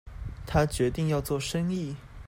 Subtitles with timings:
[0.47, 1.95] 他決定要做生意